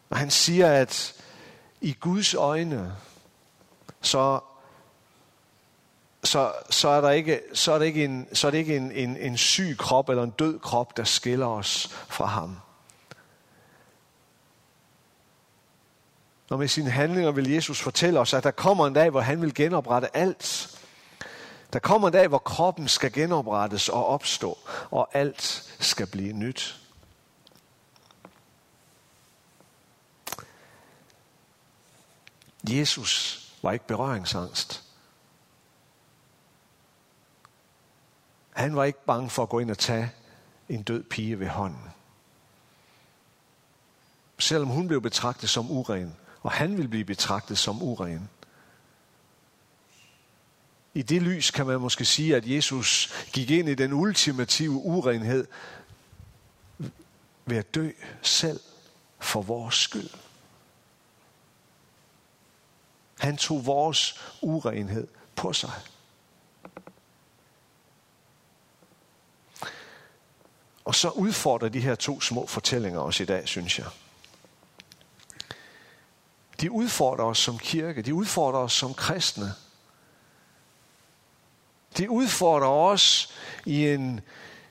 Og 0.10 0.18
han 0.18 0.32
siger, 0.32 0.72
at 0.72 1.24
i 1.82 1.94
Guds 2.00 2.34
øjne, 2.34 2.96
så 4.02 4.40
så, 6.28 6.54
så 6.70 6.90
er 6.90 7.02
der 7.02 7.10
ikke, 7.10 7.42
så 7.54 7.72
er 7.72 7.80
det 7.80 7.86
ikke, 7.86 8.06
en, 8.06 8.28
så 8.34 8.48
er 8.48 8.52
det 8.52 8.58
ikke 8.58 8.78
en, 8.78 8.92
en, 8.92 9.18
en 9.18 9.38
syg 9.38 9.76
krop 9.80 10.10
eller 10.10 10.24
en 10.24 10.30
død 10.30 10.60
krop, 10.60 10.98
der 10.98 11.04
skiller 11.04 11.48
os 11.48 11.88
fra 12.08 12.26
ham. 12.26 12.58
Og 16.50 16.60
med 16.60 16.68
sine 16.68 16.90
handlinger 16.90 17.32
vil 17.32 17.52
Jesus 17.52 17.82
fortælle 17.82 18.20
os, 18.20 18.34
at 18.34 18.44
der 18.44 18.52
kommer 18.52 18.88
en 18.88 18.94
dag, 18.94 19.10
hvor 19.10 19.22
han 19.22 19.42
vil 19.42 19.54
genoprette 19.54 20.18
alt. 20.18 20.78
Der 21.74 21.80
kommer 21.80 22.08
en 22.08 22.14
dag, 22.14 22.28
hvor 22.28 22.38
kroppen 22.38 22.88
skal 22.88 23.12
genoprettes 23.12 23.90
og 23.90 24.06
opstå, 24.06 24.58
og 24.92 25.10
alt 25.14 25.74
skal 25.80 26.08
blive 26.08 26.34
nyt. 26.34 26.80
Jesus 32.70 33.44
var 33.62 33.72
ikke 33.72 33.88
berøringsangst. 33.88 34.87
Han 38.58 38.76
var 38.76 38.84
ikke 38.84 39.06
bange 39.06 39.30
for 39.30 39.44
at 39.44 39.50
gå 39.50 39.60
ind 39.60 39.72
og 39.72 39.78
tage 39.78 40.12
en 40.70 40.84
død 40.84 41.04
pige 41.04 41.40
ved 41.40 41.48
hånden. 41.48 41.92
Selvom 44.40 44.70
hun 44.70 44.88
blev 44.88 45.02
betragtet 45.02 45.50
som 45.50 45.72
uren, 45.72 46.16
og 46.42 46.52
han 46.52 46.78
ville 46.78 46.88
blive 46.88 47.06
betragtet 47.06 47.58
som 47.58 47.84
uren. 47.84 48.30
I 50.94 51.02
det 51.02 51.22
lys 51.22 51.52
kan 51.52 51.66
man 51.66 51.80
måske 51.80 52.06
sige, 52.06 52.36
at 52.36 52.48
Jesus 52.48 53.14
gik 53.34 53.52
ind 53.52 53.70
i 53.70 53.76
den 53.76 53.94
ultimative 53.94 54.72
urenhed 54.72 55.48
ved 57.46 57.58
at 57.58 57.76
dø 57.76 57.92
selv 58.22 58.60
for 59.20 59.42
vores 59.42 59.76
skyld. 59.76 60.10
Han 63.20 63.38
tog 63.38 63.66
vores 63.66 64.22
urenhed 64.42 65.08
på 65.36 65.54
sig. 65.54 65.72
Og 70.88 70.96
så 70.96 71.10
udfordrer 71.10 71.70
de 71.70 71.79
her 71.79 71.96
to 71.96 72.22
små 72.22 72.46
fortællinger 72.46 73.00
os 73.00 73.20
i 73.20 73.25
dag, 73.25 73.48
synes 73.48 73.79
jeg. 73.79 73.88
De 76.62 76.72
udfordrer 76.72 77.25
os 77.25 77.38
som 77.38 77.58
kirke, 77.58 78.01
de 78.01 78.13
udfordrer 78.13 78.60
os 78.60 78.74
som 78.74 78.94
kristne. 78.94 79.53
De 81.98 82.10
udfordrer 82.10 82.67
os 82.67 83.34
i 83.65 83.88
en 83.88 84.22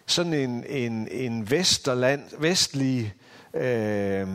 sådan 0.06 0.34
en, 0.34 0.64
en, 0.64 1.08
en 1.08 1.50
vesterland, 1.50 2.30
vestlig 2.38 3.14
øh, 3.54 4.28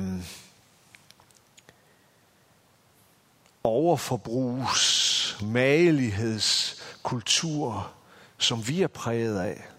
overforbrugs, 3.64 5.38
malighedskultur, 5.44 7.92
som 8.38 8.68
vi 8.68 8.82
er 8.82 8.88
præget 8.88 9.40
af. 9.40 9.71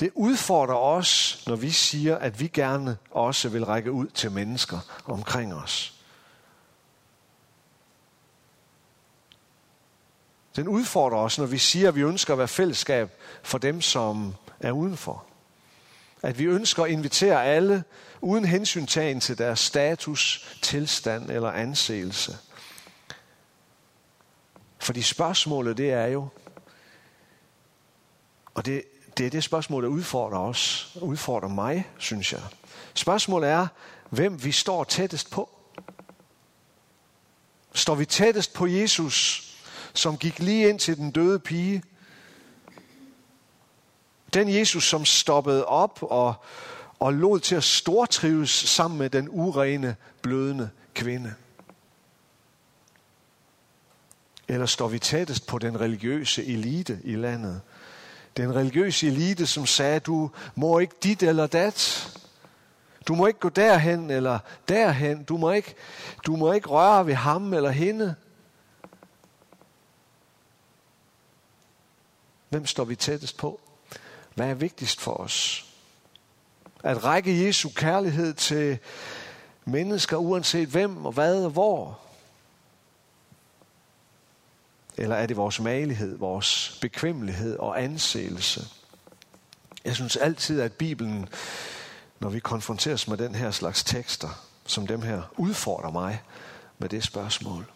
Det 0.00 0.10
udfordrer 0.14 0.76
os, 0.76 1.42
når 1.46 1.56
vi 1.56 1.70
siger, 1.70 2.18
at 2.18 2.40
vi 2.40 2.48
gerne 2.48 2.98
også 3.10 3.48
vil 3.48 3.64
række 3.64 3.92
ud 3.92 4.06
til 4.06 4.30
mennesker 4.30 4.78
omkring 5.04 5.54
os. 5.54 5.94
Den 10.56 10.68
udfordrer 10.68 11.18
os, 11.18 11.38
når 11.38 11.46
vi 11.46 11.58
siger, 11.58 11.88
at 11.88 11.94
vi 11.94 12.00
ønsker 12.00 12.32
at 12.32 12.38
være 12.38 12.48
fællesskab 12.48 13.10
for 13.42 13.58
dem, 13.58 13.80
som 13.80 14.34
er 14.60 14.72
udenfor. 14.72 15.26
At 16.22 16.38
vi 16.38 16.44
ønsker 16.44 16.84
at 16.84 16.90
invitere 16.90 17.44
alle, 17.44 17.84
uden 18.20 18.44
hensyntagen 18.44 19.20
til 19.20 19.38
deres 19.38 19.60
status, 19.60 20.56
tilstand 20.62 21.30
eller 21.30 21.50
anseelse. 21.50 22.38
Fordi 24.78 25.02
spørgsmålet 25.02 25.76
det 25.76 25.92
er 25.92 26.06
jo, 26.06 26.28
og 28.54 28.66
det, 28.66 28.82
det 29.18 29.26
er 29.26 29.30
det 29.30 29.44
spørgsmål, 29.44 29.82
der 29.82 29.88
udfordrer 29.88 30.38
os, 30.38 30.92
udfordrer 31.00 31.48
mig, 31.48 31.88
synes 31.98 32.32
jeg. 32.32 32.42
Spørgsmålet 32.94 33.50
er, 33.50 33.66
hvem 34.10 34.44
vi 34.44 34.52
står 34.52 34.84
tættest 34.84 35.30
på. 35.30 35.50
Står 37.74 37.94
vi 37.94 38.04
tættest 38.04 38.52
på 38.52 38.66
Jesus, 38.66 39.46
som 39.94 40.18
gik 40.18 40.38
lige 40.38 40.68
ind 40.68 40.78
til 40.78 40.96
den 40.96 41.10
døde 41.10 41.38
pige? 41.38 41.82
Den 44.34 44.54
Jesus, 44.54 44.84
som 44.84 45.04
stoppede 45.04 45.66
op 45.66 45.98
og, 46.02 46.34
og 46.98 47.14
lod 47.14 47.40
til 47.40 47.54
at 47.54 47.64
stortrives 47.64 48.50
sammen 48.50 48.98
med 48.98 49.10
den 49.10 49.28
urene, 49.30 49.96
blødende 50.22 50.70
kvinde. 50.94 51.34
Eller 54.48 54.66
står 54.66 54.88
vi 54.88 54.98
tættest 54.98 55.46
på 55.46 55.58
den 55.58 55.80
religiøse 55.80 56.44
elite 56.44 57.00
i 57.04 57.16
landet? 57.16 57.60
Den 58.40 58.54
religiøse 58.54 59.06
elite, 59.06 59.46
som 59.46 59.66
sagde, 59.66 60.00
du 60.00 60.30
må 60.54 60.78
ikke 60.78 60.94
dit 61.02 61.22
eller 61.22 61.46
dat. 61.46 62.08
Du 63.08 63.14
må 63.14 63.26
ikke 63.26 63.40
gå 63.40 63.48
derhen 63.48 64.10
eller 64.10 64.38
derhen. 64.68 65.24
Du 65.24 65.36
må 65.36 65.50
ikke, 65.50 65.74
du 66.26 66.36
må 66.36 66.52
ikke 66.52 66.68
røre 66.68 67.06
ved 67.06 67.14
ham 67.14 67.54
eller 67.54 67.70
hende. 67.70 68.14
Hvem 72.48 72.66
står 72.66 72.84
vi 72.84 72.96
tættest 72.96 73.36
på? 73.36 73.60
Hvad 74.34 74.46
er 74.46 74.54
vigtigst 74.54 75.00
for 75.00 75.12
os? 75.14 75.66
At 76.84 77.04
række 77.04 77.46
Jesu 77.46 77.68
kærlighed 77.74 78.34
til 78.34 78.78
mennesker, 79.64 80.16
uanset 80.16 80.68
hvem 80.68 81.06
og 81.06 81.12
hvad 81.12 81.44
og 81.44 81.50
hvor? 81.50 82.00
Eller 84.96 85.16
er 85.16 85.26
det 85.26 85.36
vores 85.36 85.60
malighed, 85.60 86.18
vores 86.18 86.78
bekvemmelighed 86.80 87.58
og 87.58 87.82
anseelse? 87.82 88.68
Jeg 89.84 89.94
synes 89.94 90.16
altid, 90.16 90.60
at 90.60 90.72
Bibelen, 90.72 91.28
når 92.20 92.28
vi 92.28 92.40
konfronteres 92.40 93.08
med 93.08 93.16
den 93.16 93.34
her 93.34 93.50
slags 93.50 93.84
tekster, 93.84 94.28
som 94.66 94.86
dem 94.86 95.02
her, 95.02 95.22
udfordrer 95.36 95.90
mig 95.90 96.22
med 96.78 96.88
det 96.88 97.04
spørgsmål. 97.04 97.66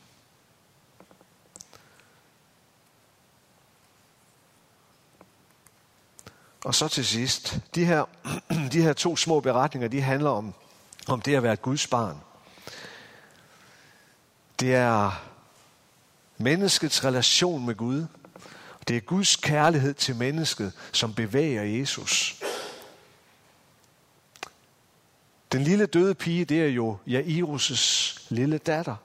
Og 6.64 6.74
så 6.74 6.88
til 6.88 7.06
sidst, 7.06 7.58
de 7.74 7.84
her, 7.84 8.04
de 8.72 8.82
her 8.82 8.92
to 8.92 9.16
små 9.16 9.40
beretninger, 9.40 9.88
de 9.88 10.00
handler 10.00 10.30
om, 10.30 10.54
om 11.08 11.20
det 11.20 11.34
at 11.34 11.42
være 11.42 11.52
et 11.52 11.62
Guds 11.62 11.86
barn. 11.86 12.20
Det 14.60 14.74
er 14.74 15.24
menneskets 16.38 17.04
relation 17.04 17.66
med 17.66 17.74
Gud. 17.74 18.06
Det 18.88 18.96
er 18.96 19.00
Guds 19.00 19.36
kærlighed 19.36 19.94
til 19.94 20.16
mennesket, 20.16 20.72
som 20.92 21.14
bevæger 21.14 21.62
Jesus. 21.62 22.42
Den 25.52 25.62
lille 25.62 25.86
døde 25.86 26.14
pige, 26.14 26.44
det 26.44 26.62
er 26.62 26.68
jo 26.68 26.98
Jairus' 27.06 28.26
lille 28.28 28.58
datter. 28.58 28.96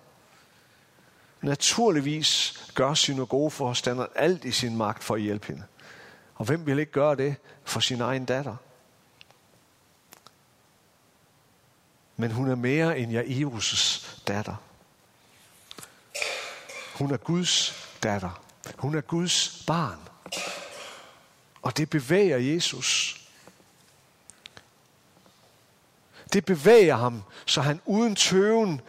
Naturligvis 1.41 2.59
gør 2.73 2.93
synagogeforstanderen 2.93 4.09
alt 4.15 4.45
i 4.45 4.51
sin 4.51 4.77
magt 4.77 5.03
for 5.03 5.15
at 5.15 5.21
hjælpe 5.21 5.47
hende. 5.47 5.63
Og 6.35 6.45
hvem 6.45 6.65
vil 6.65 6.79
ikke 6.79 6.91
gøre 6.91 7.15
det 7.15 7.35
for 7.63 7.79
sin 7.79 8.01
egen 8.01 8.25
datter? 8.25 8.55
Men 12.17 12.31
hun 12.31 12.49
er 12.49 12.55
mere 12.55 12.99
end 12.99 13.17
Jairus' 13.17 14.23
datter. 14.27 14.55
Hun 16.99 17.11
er 17.11 17.17
Guds 17.17 17.73
datter. 18.03 18.41
Hun 18.77 18.95
er 18.95 19.01
Guds 19.01 19.63
barn. 19.67 19.99
Og 21.61 21.77
det 21.77 21.89
bevæger 21.89 22.37
Jesus. 22.37 23.21
Det 26.33 26.45
bevæger 26.45 26.95
ham, 26.95 27.23
så 27.45 27.61
han 27.61 27.81
uden 27.85 28.15
tøven 28.15 28.81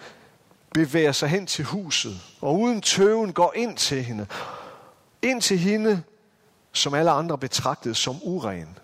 bevæger 0.75 1.13
sig 1.13 1.29
hen 1.29 1.47
til 1.47 1.65
huset. 1.65 2.21
Og 2.41 2.59
uden 2.61 2.83
tøven 2.83 3.33
går 3.33 3.53
ind 3.57 3.77
til 3.77 4.05
hende. 4.05 4.27
Ind 5.23 5.43
til 5.43 5.59
hende, 5.59 6.03
som 6.73 6.95
alle 6.95 7.11
andre 7.11 7.39
betragtede 7.39 7.95
som 7.95 8.17
uren. 8.23 8.79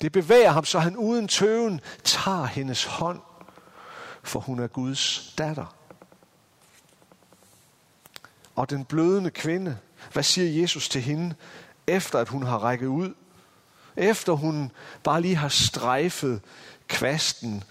Det 0.00 0.12
bevæger 0.12 0.50
ham, 0.50 0.64
så 0.64 0.78
han 0.78 0.96
uden 0.96 1.28
tøven 1.28 1.80
tager 2.04 2.46
hendes 2.46 2.84
hånd, 2.84 3.20
for 4.22 4.40
hun 4.40 4.60
er 4.60 4.66
Guds 4.66 5.34
datter. 5.38 5.79
Og 8.60 8.70
den 8.70 8.84
blødende 8.84 9.30
kvinde, 9.30 9.78
hvad 10.12 10.22
siger 10.22 10.60
Jesus 10.60 10.88
til 10.88 11.00
hende, 11.00 11.34
efter 11.86 12.18
at 12.18 12.28
hun 12.28 12.42
har 12.42 12.58
rækket 12.58 12.86
ud? 12.86 13.14
Efter 13.96 14.32
hun 14.32 14.72
bare 15.02 15.20
lige 15.20 15.36
har 15.36 15.48
strejfet 15.48 16.40
kvasten 16.88 17.64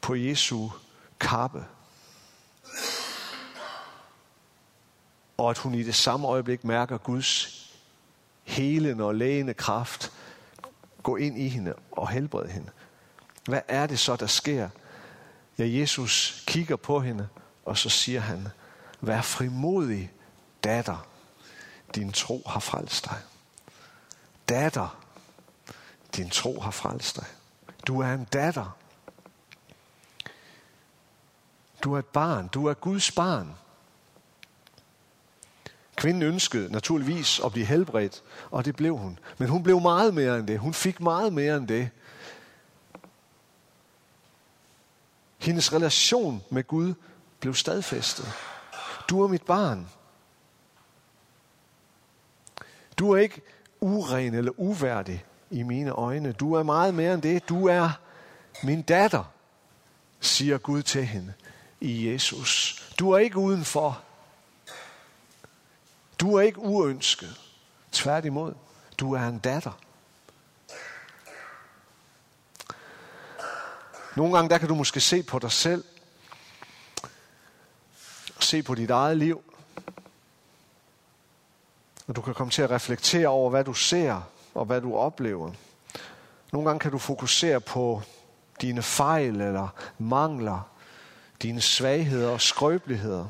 på 0.00 0.14
Jesu 0.14 0.68
kappe. 1.20 1.64
Og 5.36 5.50
at 5.50 5.58
hun 5.58 5.74
i 5.74 5.82
det 5.82 5.94
samme 5.94 6.28
øjeblik 6.28 6.64
mærker 6.64 6.98
Guds 6.98 7.64
helende 8.44 9.04
og 9.04 9.14
lægende 9.14 9.54
kraft 9.54 10.12
gå 11.02 11.16
ind 11.16 11.38
i 11.38 11.48
hende 11.48 11.74
og 11.92 12.08
helbrede 12.08 12.50
hende. 12.50 12.70
Hvad 13.44 13.60
er 13.68 13.86
det 13.86 13.98
så, 13.98 14.16
der 14.16 14.26
sker? 14.26 14.68
Ja, 15.58 15.64
Jesus 15.66 16.44
kigger 16.46 16.76
på 16.76 17.00
hende, 17.00 17.28
og 17.64 17.78
så 17.78 17.88
siger 17.88 18.20
han, 18.20 18.48
vær 19.00 19.22
frimodig, 19.22 20.12
datter, 20.64 21.06
din 21.94 22.12
tro 22.12 22.42
har 22.46 22.60
frelst 22.60 23.04
dig. 23.04 23.18
Datter, 24.48 24.98
din 26.16 26.30
tro 26.30 26.60
har 26.60 26.70
frelst 26.70 27.16
dig. 27.16 27.26
Du 27.86 28.00
er 28.00 28.12
en 28.12 28.24
datter. 28.24 28.76
Du 31.84 31.94
er 31.94 31.98
et 31.98 32.06
barn. 32.06 32.48
Du 32.48 32.66
er 32.66 32.74
Guds 32.74 33.10
barn. 33.10 33.54
Kvinden 35.96 36.22
ønskede 36.22 36.72
naturligvis 36.72 37.40
at 37.44 37.52
blive 37.52 37.66
helbredt, 37.66 38.22
og 38.50 38.64
det 38.64 38.76
blev 38.76 38.96
hun. 38.96 39.18
Men 39.38 39.48
hun 39.48 39.62
blev 39.62 39.80
meget 39.80 40.14
mere 40.14 40.38
end 40.38 40.46
det. 40.46 40.58
Hun 40.58 40.74
fik 40.74 41.00
meget 41.00 41.32
mere 41.32 41.56
end 41.56 41.68
det. 41.68 41.90
Hendes 45.38 45.72
relation 45.72 46.42
med 46.50 46.64
Gud 46.64 46.94
blev 47.40 47.54
stadfæstet. 47.54 48.32
Du 49.08 49.22
er 49.22 49.28
mit 49.28 49.42
barn. 49.42 49.88
Du 52.98 53.12
er 53.12 53.18
ikke 53.18 53.42
uren 53.80 54.34
eller 54.34 54.52
uværdig 54.56 55.24
i 55.50 55.62
mine 55.62 55.90
øjne. 55.90 56.32
Du 56.32 56.54
er 56.54 56.62
meget 56.62 56.94
mere 56.94 57.14
end 57.14 57.22
det. 57.22 57.48
Du 57.48 57.66
er 57.66 57.90
min 58.62 58.82
datter, 58.82 59.24
siger 60.20 60.58
Gud 60.58 60.82
til 60.82 61.06
hende 61.06 61.32
i 61.80 62.12
Jesus. 62.12 62.82
Du 62.98 63.10
er 63.10 63.18
ikke 63.18 63.38
udenfor. 63.38 64.02
Du 66.20 66.34
er 66.34 66.40
ikke 66.40 66.58
uønsket. 66.58 67.40
Tværtimod, 67.92 68.54
du 68.98 69.12
er 69.12 69.20
en 69.20 69.38
datter. 69.38 69.78
Nogle 74.16 74.34
gange 74.34 74.50
der 74.50 74.58
kan 74.58 74.68
du 74.68 74.74
måske 74.74 75.00
se 75.00 75.22
på 75.22 75.38
dig 75.38 75.52
selv, 75.52 75.84
se 78.40 78.62
på 78.62 78.74
dit 78.74 78.90
eget 78.90 79.16
liv, 79.16 79.47
og 82.08 82.16
du 82.16 82.20
kan 82.20 82.34
komme 82.34 82.50
til 82.50 82.62
at 82.62 82.70
reflektere 82.70 83.28
over, 83.28 83.50
hvad 83.50 83.64
du 83.64 83.72
ser 83.72 84.20
og 84.54 84.64
hvad 84.64 84.80
du 84.80 84.96
oplever. 84.96 85.52
Nogle 86.52 86.68
gange 86.68 86.80
kan 86.80 86.92
du 86.92 86.98
fokusere 86.98 87.60
på 87.60 88.02
dine 88.60 88.82
fejl 88.82 89.40
eller 89.40 89.68
mangler, 89.98 90.68
dine 91.42 91.60
svagheder 91.60 92.30
og 92.30 92.40
skrøbeligheder. 92.40 93.26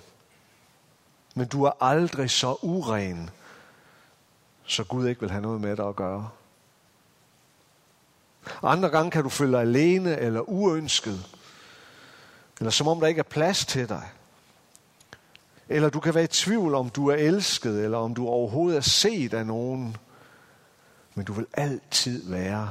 Men 1.35 1.49
du 1.49 1.65
er 1.65 1.73
aldrig 1.81 2.31
så 2.31 2.57
uren, 2.63 3.31
så 4.65 4.85
Gud 4.85 5.09
ikke 5.09 5.21
vil 5.21 5.31
have 5.31 5.43
noget 5.43 5.61
med 5.61 5.77
dig 5.77 5.87
at 5.89 5.97
gøre. 5.97 6.31
Andre 8.63 8.89
gange 8.89 9.11
kan 9.11 9.23
du 9.23 9.29
føle 9.29 9.53
dig 9.53 9.61
alene 9.61 10.17
eller 10.19 10.41
uønsket, 10.41 11.27
eller 12.59 12.71
som 12.71 12.89
om 12.89 13.01
der 13.01 13.07
ikke 13.07 13.19
er 13.19 13.23
plads 13.23 13.67
til 13.67 13.89
dig. 13.89 14.11
Eller 15.69 15.91
du 15.91 16.01
kan 16.01 16.15
være 16.15 16.25
i 16.25 16.27
tvivl, 16.27 16.75
om 16.75 16.91
du 16.91 17.07
er 17.07 17.15
elsket, 17.15 17.85
eller 17.85 17.99
om 17.99 18.15
du 18.15 18.27
overhovedet 18.29 18.77
er 18.77 18.81
set 18.81 19.35
af 19.35 19.47
nogen. 19.47 19.97
Men 21.15 21.25
du 21.25 21.33
vil 21.33 21.47
altid 21.53 22.31
være 22.31 22.71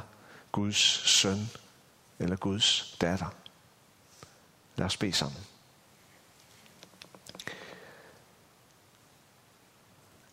Guds 0.52 1.10
søn 1.10 1.50
eller 2.20 2.36
Guds 2.36 2.98
datter. 3.02 3.36
Lad 4.76 4.86
os 4.86 4.98
bede 4.98 5.14
sammen. 5.14 5.42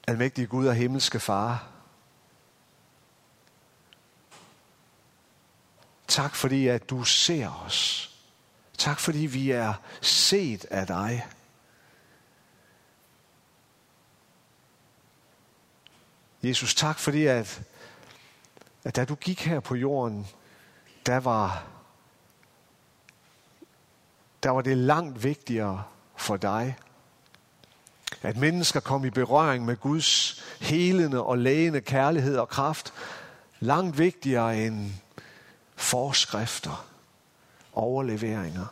Almægtige 0.06 0.46
Gud 0.46 0.66
og 0.66 0.74
himmelske 0.74 1.20
Far, 1.20 1.68
tak 6.08 6.34
fordi 6.34 6.68
at 6.68 6.90
du 6.90 7.04
ser 7.04 7.50
os. 7.66 8.10
Tak 8.78 9.00
fordi 9.00 9.18
vi 9.18 9.50
er 9.50 9.74
set 10.00 10.64
af 10.64 10.86
dig. 10.86 11.26
Jesus, 16.44 16.74
tak 16.74 16.98
fordi, 16.98 17.26
at, 17.26 17.62
at 18.84 18.96
da 18.96 19.04
du 19.04 19.14
gik 19.14 19.46
her 19.46 19.60
på 19.60 19.74
jorden, 19.74 20.26
der 21.06 21.20
var, 21.20 21.64
der 24.42 24.50
var 24.50 24.62
det 24.62 24.76
langt 24.76 25.24
vigtigere 25.24 25.84
for 26.16 26.36
dig, 26.36 26.76
At 28.22 28.36
mennesker 28.36 28.80
kom 28.80 29.04
i 29.04 29.10
berøring 29.10 29.64
med 29.64 29.76
Guds 29.76 30.42
helende 30.60 31.22
og 31.22 31.38
lægende 31.38 31.80
kærlighed 31.80 32.36
og 32.36 32.48
kraft, 32.48 32.92
langt 33.60 33.98
vigtigere 33.98 34.58
end 34.66 34.90
forskrifter, 35.76 36.86
overleveringer, 37.72 38.66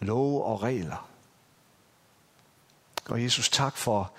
love 0.00 0.44
og 0.44 0.62
regler. 0.62 1.08
Og 3.08 3.22
Jesus, 3.22 3.48
tak 3.48 3.76
for, 3.76 4.12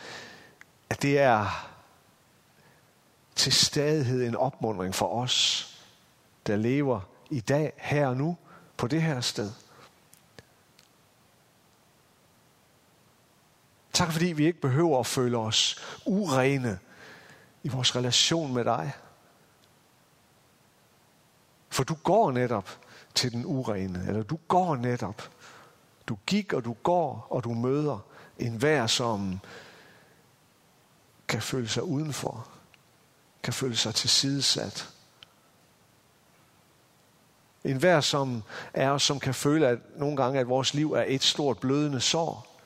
at 0.90 1.02
det 1.02 1.20
er 1.20 1.70
til 3.38 3.54
stadighed 3.54 4.28
en 4.28 4.36
opmundring 4.36 4.96
for 4.96 5.22
os, 5.22 5.68
der 6.48 6.56
lever 6.56 7.02
i 7.30 7.40
dag, 7.40 7.74
her 7.78 8.08
og 8.08 8.18
nu, 8.18 8.38
på 8.78 8.88
det 8.88 9.02
her 9.02 9.22
sted. 9.22 9.52
Tak 13.94 14.12
fordi 14.12 14.26
vi 14.26 14.46
ikke 14.46 14.62
behøver 14.62 15.00
at 15.00 15.06
føle 15.06 15.38
os 15.38 15.84
urene 16.06 16.80
i 17.64 17.70
vores 17.70 17.96
relation 17.96 18.54
med 18.54 18.64
dig. 18.64 18.94
For 21.70 21.84
du 21.84 21.94
går 21.94 22.32
netop 22.32 22.80
til 23.16 23.32
den 23.32 23.46
urene, 23.46 24.06
eller 24.08 24.24
du 24.24 24.40
går 24.48 24.76
netop. 24.76 25.30
Du 26.08 26.18
gik, 26.26 26.54
og 26.54 26.66
du 26.66 26.74
går, 26.74 27.28
og 27.30 27.44
du 27.44 27.54
møder 27.54 28.00
en 28.40 28.56
hver, 28.56 28.88
som 28.88 29.40
kan 31.28 31.42
føle 31.42 31.68
sig 31.68 31.84
udenfor, 31.84 32.57
kan 33.48 33.54
føle 33.54 33.76
sig 33.76 33.96
tilsidesat. 33.96 34.90
En 37.64 37.78
hver, 37.78 38.02
som 38.02 38.44
er, 38.74 38.98
som 38.98 39.20
kan 39.20 39.34
føle, 39.34 39.68
at 39.68 39.80
nogle 39.96 40.18
gange, 40.18 40.40
at 40.40 40.48
vores 40.48 40.74
liv 40.74 40.94
er 40.94 41.04
et 41.08 41.24
stort 41.24 41.60
blødende 41.60 42.02
sår. 42.02 42.62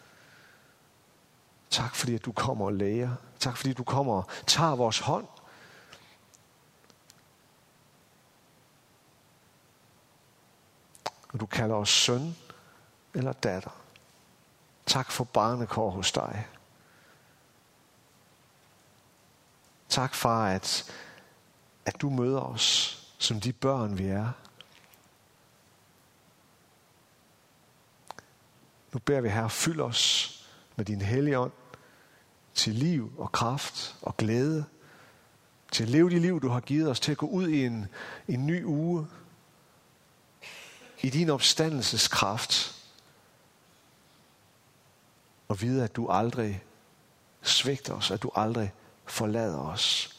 Tak 1.69 1.95
fordi, 1.95 2.15
at 2.15 2.25
du 2.25 2.31
kommer 2.31 2.65
og 2.65 2.73
læger. 2.73 3.15
Tak 3.39 3.57
fordi, 3.57 3.73
du 3.73 3.83
kommer 3.83 4.13
og 4.13 4.27
tager 4.47 4.75
vores 4.75 4.99
hånd. 4.99 5.27
Og 11.33 11.39
du 11.39 11.45
kalder 11.45 11.75
os 11.75 11.89
søn 11.89 12.35
eller 13.13 13.33
datter. 13.33 13.81
Tak 14.85 15.11
for 15.11 15.23
barnekår 15.23 15.89
hos 15.89 16.11
dig. 16.11 16.47
Tak 19.91 20.15
far, 20.15 20.47
at, 20.47 20.91
at 21.85 22.01
du 22.01 22.09
møder 22.09 22.39
os 22.39 22.97
som 23.17 23.39
de 23.39 23.53
børn, 23.53 23.97
vi 23.97 24.07
er. 24.07 24.31
Nu 28.93 28.99
beder 28.99 29.21
vi 29.21 29.29
her, 29.29 29.47
fyld 29.47 29.81
os 29.81 30.31
med 30.75 30.85
din 30.85 31.01
hellige 31.01 31.39
ånd 31.39 31.51
til 32.53 32.75
liv 32.75 33.13
og 33.17 33.31
kraft 33.31 33.95
og 34.01 34.17
glæde. 34.17 34.65
Til 35.71 35.83
at 35.83 35.89
leve 35.89 36.09
det 36.09 36.21
liv, 36.21 36.41
du 36.41 36.49
har 36.49 36.59
givet 36.59 36.89
os, 36.89 36.99
til 36.99 37.11
at 37.11 37.17
gå 37.17 37.27
ud 37.27 37.47
i 37.47 37.65
en, 37.65 37.87
en 38.27 38.47
ny 38.47 38.65
uge. 38.65 39.07
I 41.01 41.09
din 41.09 41.29
opstandelseskraft. 41.29 42.75
Og 45.47 45.61
vide, 45.61 45.83
at 45.83 45.95
du 45.95 46.09
aldrig 46.09 46.63
svigter 47.41 47.93
os, 47.93 48.11
at 48.11 48.23
du 48.23 48.31
aldrig 48.35 48.73
forlader 49.11 49.59
os. 49.59 50.15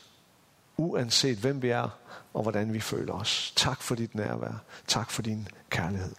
Uanset 0.76 1.38
hvem 1.38 1.62
vi 1.62 1.68
er 1.68 1.88
og 2.34 2.42
hvordan 2.42 2.72
vi 2.72 2.80
føler 2.80 3.12
os. 3.12 3.52
Tak 3.56 3.82
for 3.82 3.94
dit 3.94 4.14
nærvær. 4.14 4.62
Tak 4.86 5.10
for 5.10 5.22
din 5.22 5.48
kærlighed. 5.70 6.14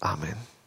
Amen. 0.00 0.57